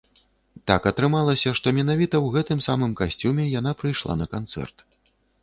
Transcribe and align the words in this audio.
Так 0.69 0.87
атрымалася, 0.91 1.53
што 1.59 1.73
менавіта 1.79 2.15
ў 2.21 2.27
гэтым 2.37 2.65
самым 2.69 2.97
касцюме 3.01 3.47
яна 3.59 3.77
прыйшла 3.83 4.19
на 4.25 4.31
канцэрт. 4.35 4.75